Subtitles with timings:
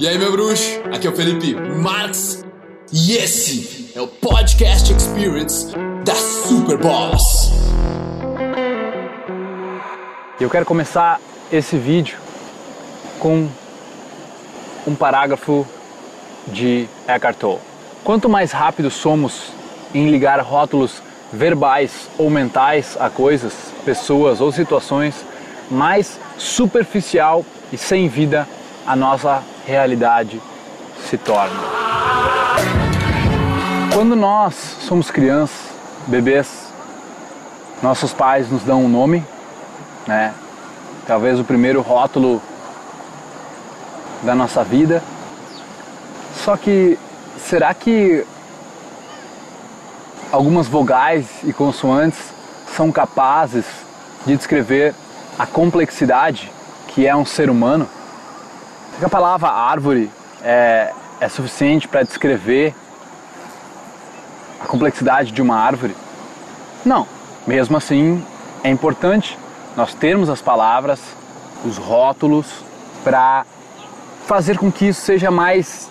[0.00, 0.80] E aí, meu bruxo?
[0.94, 2.44] Aqui é o Felipe Marx
[2.92, 5.74] e esse é o Podcast Experience
[6.04, 6.78] da Super.
[10.40, 12.16] Eu quero começar esse vídeo
[13.18, 13.48] com
[14.86, 15.66] um parágrafo
[16.46, 17.58] de Eckhart Tolle.
[18.04, 19.52] Quanto mais rápido somos
[19.92, 21.02] em ligar rótulos
[21.32, 23.52] verbais ou mentais a coisas,
[23.84, 25.26] pessoas ou situações,
[25.68, 28.46] mais superficial e sem vida
[28.86, 30.40] a nossa realidade
[31.10, 31.60] se torna.
[33.92, 35.58] Quando nós somos crianças,
[36.06, 36.72] bebês,
[37.82, 39.22] nossos pais nos dão um nome,
[40.06, 40.32] né?
[41.06, 42.40] Talvez o primeiro rótulo
[44.22, 45.02] da nossa vida.
[46.34, 46.98] Só que
[47.38, 48.24] será que
[50.32, 52.18] algumas vogais e consoantes
[52.74, 53.66] são capazes
[54.24, 54.94] de descrever
[55.38, 56.50] a complexidade
[56.86, 57.86] que é um ser humano?
[59.04, 60.10] A palavra árvore
[60.42, 62.74] é, é suficiente para descrever
[64.60, 65.96] a complexidade de uma árvore?
[66.84, 67.06] Não.
[67.46, 68.24] Mesmo assim,
[68.62, 69.38] é importante
[69.76, 71.00] nós termos as palavras,
[71.64, 72.46] os rótulos,
[73.04, 73.46] para
[74.26, 75.88] fazer com que isso seja mais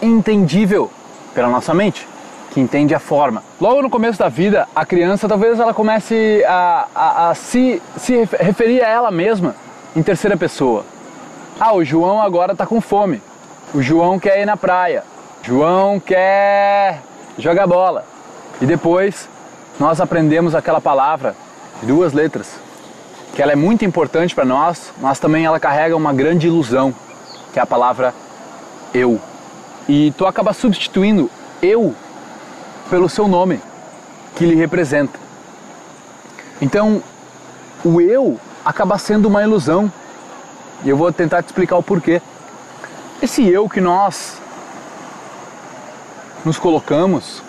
[0.00, 0.90] entendível
[1.34, 2.08] pela nossa mente,
[2.52, 3.42] que entende a forma.
[3.60, 8.24] Logo no começo da vida, a criança talvez ela comece a, a, a se, se
[8.38, 9.56] referir a ela mesma
[9.96, 10.84] em terceira pessoa.
[11.58, 13.22] Ah, o João agora está com fome.
[13.72, 15.04] O João quer ir na praia.
[15.42, 17.00] João quer
[17.38, 18.04] jogar bola.
[18.60, 19.28] E depois
[19.78, 21.34] nós aprendemos aquela palavra
[21.82, 22.58] duas letras,
[23.34, 26.94] que ela é muito importante para nós, mas também ela carrega uma grande ilusão,
[27.52, 28.14] que é a palavra
[28.92, 29.20] eu.
[29.88, 31.30] E tu acaba substituindo
[31.62, 31.94] eu
[32.90, 33.60] pelo seu nome,
[34.34, 35.18] que lhe representa.
[36.60, 37.02] Então,
[37.84, 39.92] o eu acaba sendo uma ilusão
[40.82, 42.20] e eu vou tentar te explicar o porquê.
[43.22, 44.38] Esse eu que nós
[46.44, 47.42] nos colocamos,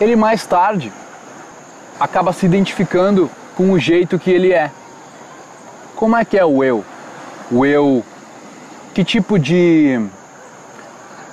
[0.00, 0.92] ele mais tarde
[1.98, 4.70] acaba se identificando com o jeito que ele é.
[5.96, 6.84] Como é que é o eu?
[7.50, 8.04] O eu,
[8.94, 10.00] que tipo de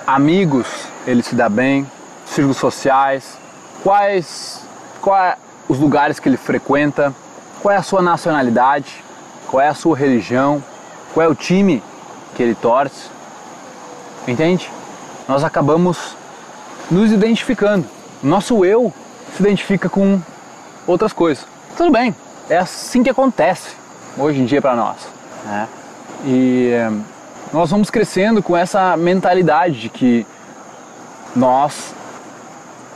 [0.05, 0.67] amigos
[1.05, 1.89] ele se dá bem,
[2.25, 3.37] círculos sociais,
[3.83, 4.61] quais,
[5.01, 5.37] quais
[5.69, 7.13] os lugares que ele frequenta,
[7.61, 9.03] qual é a sua nacionalidade,
[9.47, 10.63] qual é a sua religião,
[11.13, 11.81] qual é o time
[12.35, 13.09] que ele torce.
[14.27, 14.69] Entende?
[15.27, 16.15] Nós acabamos
[16.91, 17.85] nos identificando.
[18.21, 18.93] Nosso eu
[19.35, 20.21] se identifica com
[20.85, 21.45] outras coisas.
[21.75, 22.15] Tudo bem,
[22.49, 23.75] é assim que acontece
[24.17, 24.97] hoje em dia para nós.
[25.45, 25.67] Né?
[26.25, 26.91] E eh,
[27.53, 30.25] nós vamos crescendo com essa mentalidade de que
[31.35, 31.93] nós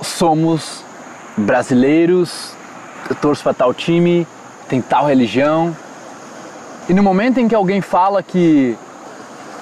[0.01, 0.83] somos
[1.37, 2.53] brasileiros,
[3.09, 4.27] eu torço para tal time,
[4.67, 5.75] tem tal religião,
[6.89, 8.77] e no momento em que alguém fala que,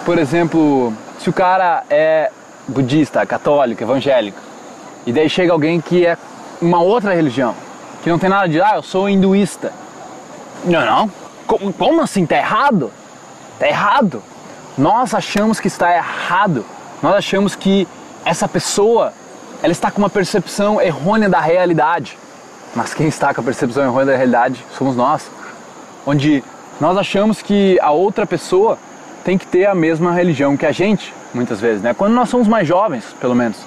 [0.06, 2.32] por exemplo, se o cara é
[2.68, 4.40] budista, católico, evangélico,
[5.06, 6.18] e daí chega alguém que é
[6.62, 7.56] uma outra religião,
[8.04, 9.72] que não tem nada de, ah, eu sou hinduísta.
[10.66, 11.12] Não, não.
[11.46, 12.26] Como, como assim?
[12.26, 12.92] Tá errado?
[13.60, 14.24] Tá errado.
[14.78, 16.66] Nós achamos que está errado.
[17.02, 17.88] Nós achamos que
[18.24, 19.14] essa pessoa,
[19.62, 22.18] ela está com uma percepção errônea da realidade.
[22.76, 25.30] Mas quem está com a percepção errônea da realidade somos nós.
[26.06, 26.44] Onde
[26.80, 28.78] nós achamos que a outra pessoa
[29.24, 31.94] tem que ter a mesma religião que a gente, muitas vezes, né?
[31.94, 33.58] Quando nós somos mais jovens, pelo menos.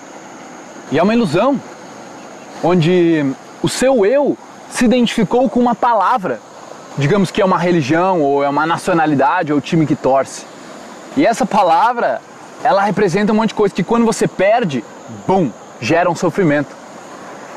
[0.91, 1.61] E é uma ilusão,
[2.65, 3.25] onde
[3.63, 4.37] o seu eu
[4.71, 6.41] se identificou com uma palavra,
[6.97, 10.47] digamos que é uma religião, ou é uma nacionalidade, ou o time que torce.
[11.15, 12.21] E essa palavra,
[12.65, 14.83] ela representa um monte de coisa que quando você perde,
[15.27, 16.75] bum, gera um sofrimento.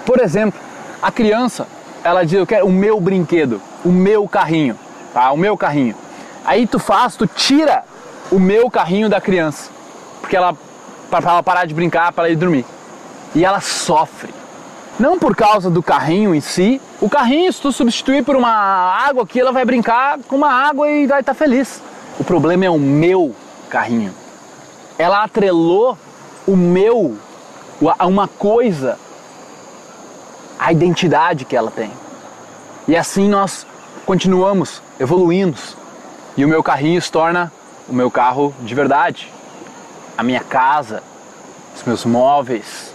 [0.05, 0.59] Por exemplo,
[1.01, 1.65] a criança,
[2.03, 4.77] ela diz, eu quero o meu brinquedo, o meu carrinho
[5.15, 5.31] tá?
[5.31, 5.95] O meu carrinho.
[6.43, 7.85] Aí tu faz, tu tira
[8.29, 9.71] o meu carrinho da criança,
[10.19, 10.53] porque ela
[11.09, 12.65] para ela parar de brincar, para ela ir dormir.
[13.33, 14.33] E ela sofre.
[14.99, 16.81] Não por causa do carrinho em si.
[16.99, 20.89] O carrinho, se tu substituir por uma água aqui, ela vai brincar com uma água
[20.89, 21.81] e vai estar tá feliz.
[22.19, 23.33] O problema é o meu
[23.69, 24.13] carrinho.
[24.97, 25.97] Ela atrelou
[26.45, 27.17] o meu
[27.97, 28.97] a uma coisa,
[30.59, 31.91] a identidade que ela tem.
[32.87, 33.65] E assim nós
[34.05, 35.57] continuamos evoluindo
[36.37, 37.51] e o meu carrinho se torna
[37.87, 39.31] o meu carro de verdade,
[40.17, 41.03] a minha casa,
[41.75, 42.93] os meus móveis,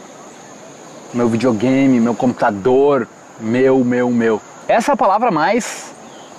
[1.12, 3.06] meu videogame, meu computador,
[3.38, 4.41] meu, meu, meu.
[4.69, 5.93] Essa é a palavra mais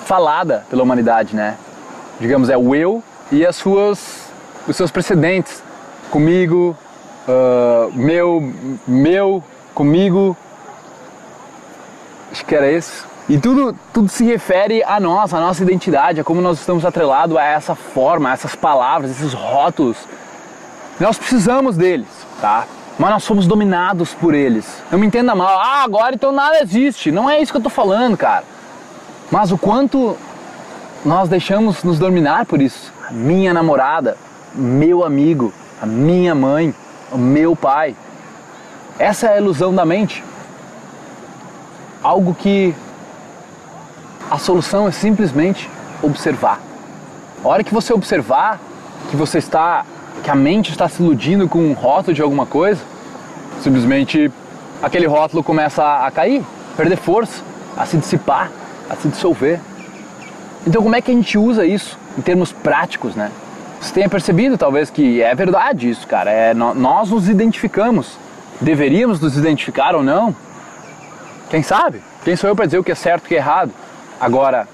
[0.06, 1.58] falada pela humanidade, né?
[2.20, 4.32] Digamos, é o eu e as suas,
[4.68, 5.64] os seus precedentes.
[6.10, 6.76] Comigo,
[7.28, 8.54] uh, meu,
[8.88, 9.44] meu,
[9.74, 10.36] comigo.
[12.32, 16.24] Acho que era esse E tudo, tudo se refere a nós, a nossa identidade, a
[16.24, 19.98] como nós estamos atrelados a essa forma, a essas palavras, esses rótulos.
[21.00, 22.08] Nós precisamos deles,
[22.42, 22.66] tá?
[23.00, 24.66] Mas nós somos dominados por eles.
[24.92, 27.12] Não me entenda mal, ah, agora então nada existe.
[27.12, 28.44] Não é isso que eu tô falando, cara.
[29.32, 30.18] Mas o quanto
[31.06, 32.94] nós deixamos nos dominar por isso.
[33.08, 34.18] A minha namorada,
[34.54, 36.76] meu amigo, a minha mãe,
[37.12, 37.96] o meu pai.
[39.00, 40.24] Essa é a ilusão da mente.
[42.04, 42.76] Algo que
[44.32, 45.70] a solução é simplesmente
[46.02, 46.62] observar.
[47.44, 48.62] A hora que você observar
[49.10, 49.86] que você está,
[50.24, 52.82] que a mente está se iludindo com um rótulo de alguma coisa,
[53.62, 54.32] simplesmente
[54.82, 56.46] aquele rótulo começa a cair,
[56.78, 57.44] perder força,
[57.76, 58.50] a se dissipar,
[58.90, 59.60] a se dissolver.
[60.66, 63.30] Então como é que a gente usa isso em termos práticos, né?
[63.82, 66.32] Você tenha percebido talvez que é verdade isso, cara.
[66.32, 68.18] É, nós nos identificamos.
[68.62, 70.34] Deveríamos nos identificar ou não?
[71.50, 72.02] Quem sabe?
[72.24, 73.72] Quem sou eu para dizer o que é certo e o que é errado?
[74.22, 74.68] Agora,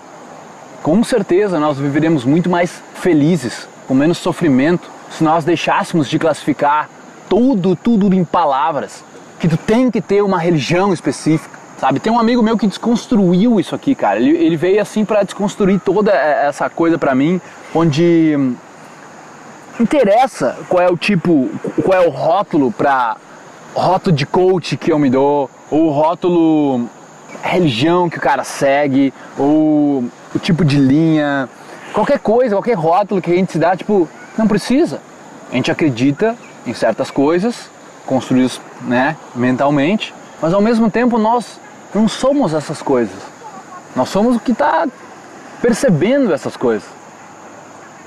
[0.83, 6.89] com certeza nós viveremos muito mais felizes, com menos sofrimento, se nós deixássemos de classificar
[7.29, 9.05] tudo, tudo em palavras.
[9.39, 12.01] Que tu tem que ter uma religião específica, sabe?
[12.01, 14.19] Tem um amigo meu que desconstruiu isso aqui, cara.
[14.19, 17.39] Ele, ele veio assim para desconstruir toda essa coisa para mim,
[17.73, 18.38] onde
[19.79, 21.49] interessa qual é o tipo,
[21.85, 23.15] qual é o rótulo para
[23.73, 25.91] rótulo de coach que eu me dou, ou o
[27.42, 30.04] religião que o cara segue, ou
[30.34, 31.50] o tipo de linha,
[31.94, 34.07] qualquer coisa, qualquer rótulo que a gente se dá, tipo,
[34.38, 35.01] não precisa.
[35.51, 36.36] A gente acredita
[36.66, 37.69] em certas coisas,
[38.06, 41.60] construídas né, mentalmente, mas ao mesmo tempo nós
[41.94, 43.18] não somos essas coisas.
[43.95, 44.88] Nós somos o que está
[45.62, 46.88] percebendo essas coisas.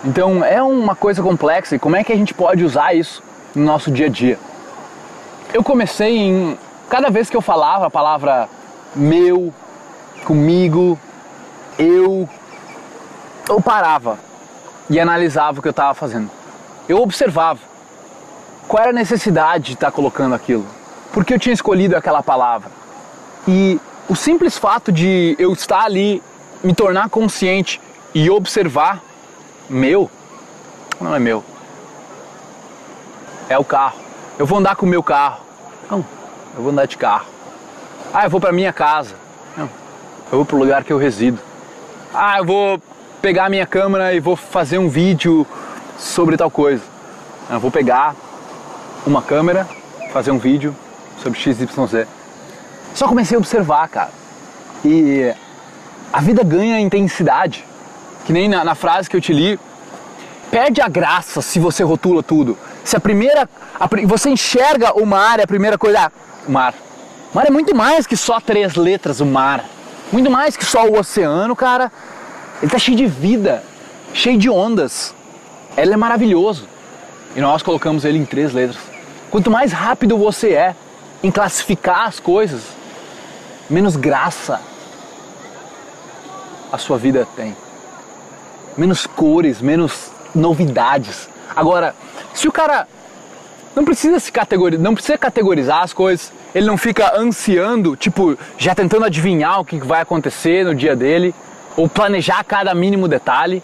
[0.05, 3.23] Então é uma coisa complexa e como é que a gente pode usar isso
[3.55, 4.39] no nosso dia a dia?
[5.53, 6.59] Eu comecei em.
[6.89, 8.49] Cada vez que eu falava a palavra
[8.95, 9.53] meu,
[10.25, 10.99] comigo,
[11.79, 12.29] eu,
[13.49, 14.19] eu parava
[14.89, 16.31] e analisava o que eu estava fazendo.
[16.89, 17.61] Eu observava
[18.67, 20.67] qual era a necessidade de estar tá colocando aquilo,
[21.13, 22.71] por que eu tinha escolhido aquela palavra.
[23.47, 26.23] E o simples fato de eu estar ali,
[26.63, 27.81] me tornar consciente
[28.15, 29.01] e observar
[29.69, 30.11] meu,
[31.01, 31.45] não é meu,
[33.49, 33.99] é o carro.
[34.39, 35.43] Eu vou andar com o meu carro.
[35.91, 36.05] Não,
[36.57, 37.27] eu vou andar de carro.
[38.13, 39.15] Ah, eu vou para minha casa.
[39.57, 39.71] Não,
[40.33, 41.39] eu vou para o lugar que eu resido.
[42.13, 42.83] Ah, eu vou
[43.23, 45.47] pegar a minha câmera e vou fazer um vídeo
[45.97, 46.83] sobre tal coisa.
[47.49, 48.17] Eu vou pegar
[49.07, 49.67] uma câmera,
[50.13, 50.75] fazer um vídeo
[51.23, 52.07] sobre XYZ.
[52.95, 54.11] Só comecei a observar, cara.
[54.85, 55.33] E
[56.13, 57.65] a vida ganha intensidade.
[58.27, 59.59] Que nem na, na frase que eu te li,
[60.51, 62.59] perde a graça se você rotula tudo.
[62.85, 63.49] Se a primeira.
[63.79, 66.07] A, você enxerga o mar, a primeira coisa.
[66.07, 66.13] Ah,
[66.49, 66.75] mar.
[67.33, 69.65] Mar é muito mais que só três letras, o mar.
[70.13, 71.93] Muito mais que só o oceano, cara.
[72.61, 73.63] Ele tá cheio de vida,
[74.13, 75.15] cheio de ondas.
[75.77, 76.69] Ele é maravilhoso.
[77.37, 78.79] E nós colocamos ele em três letras.
[79.31, 80.75] Quanto mais rápido você é
[81.23, 82.63] em classificar as coisas,
[83.69, 84.61] menos graça
[86.73, 87.57] a sua vida tem.
[88.77, 91.29] Menos cores, menos novidades.
[91.55, 91.95] Agora,
[92.35, 92.89] se o cara
[93.75, 98.75] não precisa se categorizar, não precisa categorizar as coisas, ele não fica ansiando, tipo, já
[98.75, 101.35] tentando adivinhar o que vai acontecer no dia dele,
[101.77, 103.63] ou planejar cada mínimo detalhe.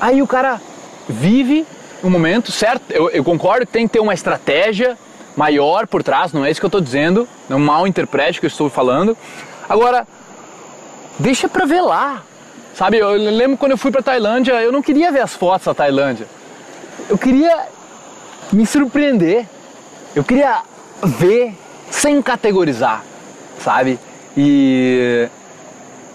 [0.00, 0.60] Aí o cara
[1.08, 1.66] vive
[2.02, 2.82] um momento, certo?
[2.90, 4.96] Eu, eu concordo que tem que ter uma estratégia
[5.36, 8.46] maior por trás, não é isso que eu estou dizendo, não mal interprete o que
[8.46, 9.16] eu estou falando.
[9.68, 10.06] Agora,
[11.18, 12.22] deixa pra ver lá,
[12.74, 12.98] sabe?
[12.98, 16.26] Eu lembro quando eu fui pra Tailândia, eu não queria ver as fotos da Tailândia,
[17.08, 17.66] eu queria
[18.52, 19.46] me surpreender,
[20.14, 20.62] eu queria
[21.02, 21.54] ver
[21.94, 23.04] sem categorizar,
[23.58, 23.98] sabe?
[24.36, 25.28] E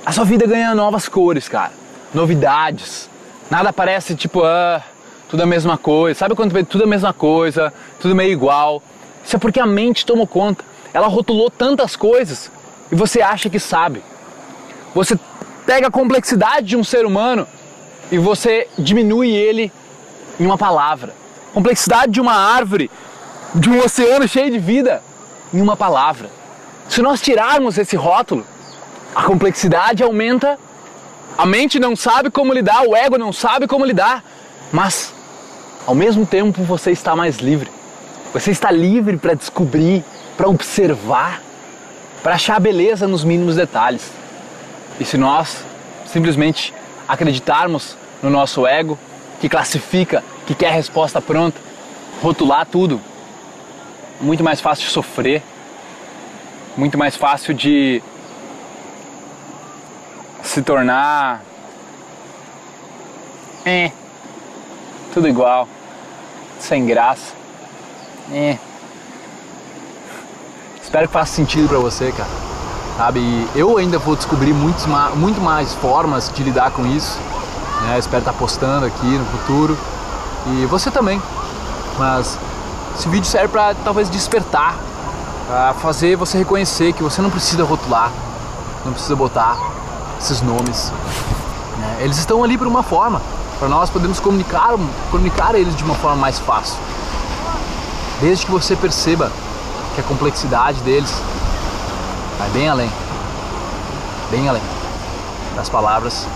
[0.05, 1.71] a sua vida ganha novas cores, cara.
[2.13, 3.09] Novidades.
[3.49, 4.83] Nada parece tipo, ah,
[5.29, 6.19] tudo a mesma coisa.
[6.19, 8.83] Sabe quando tudo a mesma coisa, tudo meio igual?
[9.25, 10.63] Isso é porque a mente tomou conta.
[10.93, 12.51] Ela rotulou tantas coisas
[12.91, 14.03] e você acha que sabe.
[14.93, 15.17] Você
[15.65, 17.47] pega a complexidade de um ser humano
[18.11, 19.71] e você diminui ele
[20.39, 21.15] em uma palavra.
[21.53, 22.91] Complexidade de uma árvore,
[23.55, 25.01] de um oceano cheio de vida
[25.53, 26.29] em uma palavra.
[26.87, 28.45] Se nós tirarmos esse rótulo,
[29.15, 30.57] a complexidade aumenta,
[31.37, 34.23] a mente não sabe como lidar, o ego não sabe como lidar,
[34.71, 35.13] mas
[35.85, 37.69] ao mesmo tempo você está mais livre.
[38.33, 40.03] Você está livre para descobrir,
[40.37, 41.41] para observar,
[42.21, 44.11] para achar beleza nos mínimos detalhes.
[44.99, 45.63] E se nós
[46.05, 46.73] simplesmente
[47.07, 48.99] acreditarmos no nosso ego,
[49.39, 51.59] que classifica, que quer resposta pronta,
[52.21, 53.01] rotular tudo,
[54.19, 55.43] muito mais fácil de sofrer,
[56.75, 58.01] muito mais fácil de
[60.43, 61.41] se tornar.
[63.65, 63.91] É.
[65.13, 65.67] Tudo igual.
[66.59, 67.33] Sem graça.
[68.31, 68.57] É.
[70.81, 72.29] Espero que faça sentido para você, cara.
[72.97, 73.47] Sabe?
[73.55, 74.85] Eu ainda vou descobrir muitos,
[75.15, 77.17] muito mais formas de lidar com isso.
[77.83, 77.97] Né?
[77.99, 79.77] Espero estar postando aqui no futuro.
[80.47, 81.21] E você também.
[81.97, 82.37] Mas
[82.99, 84.77] esse vídeo serve para talvez despertar,
[85.47, 88.11] para fazer você reconhecer que você não precisa rotular,
[88.83, 89.57] não precisa botar
[90.19, 90.91] esses nomes.
[91.77, 91.99] Né?
[92.01, 93.21] Eles estão ali por uma forma,
[93.57, 94.75] para nós podermos comunicar,
[95.09, 96.77] comunicar eles de uma forma mais fácil.
[98.19, 99.31] Desde que você perceba
[99.95, 101.13] que a complexidade deles
[102.37, 102.91] vai bem além,
[104.29, 104.63] bem além
[105.55, 106.27] das palavras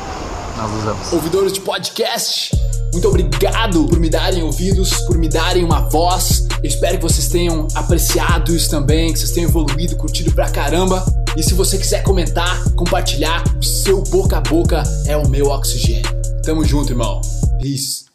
[0.54, 1.12] que nós usamos.
[1.12, 2.56] Ouvidores de podcast,
[2.94, 6.48] muito obrigado por me darem ouvidos, por me darem uma voz.
[6.64, 11.04] Eu espero que vocês tenham apreciado isso também, que vocês tenham evoluído, curtido pra caramba.
[11.36, 16.10] E se você quiser comentar, compartilhar, o seu boca a boca é o meu oxigênio.
[16.42, 17.20] Tamo junto, irmão.
[17.60, 18.13] Peace.